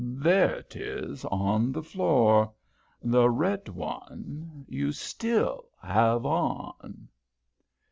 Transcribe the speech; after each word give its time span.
There 0.03 0.55
it 0.55 0.75
is 0.75 1.25
on 1.25 1.71
the 1.71 1.83
floor. 1.83 2.51
The 3.03 3.29
red 3.29 3.69
one 3.69 4.65
you 4.67 4.93
still 4.93 5.65
have 5.79 6.25
on." 6.25 7.07